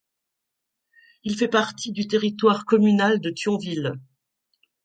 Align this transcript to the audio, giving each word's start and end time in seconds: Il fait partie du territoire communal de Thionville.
Il 1.23 1.37
fait 1.37 1.47
partie 1.47 1.91
du 1.91 2.07
territoire 2.07 2.65
communal 2.65 3.21
de 3.21 3.29
Thionville. 3.29 3.99